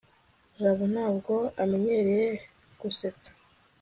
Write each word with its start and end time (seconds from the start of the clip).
jabo 0.61 0.85
ntabwo 0.93 1.33
amenyereye 1.63 2.27
gusetsa 2.79 3.29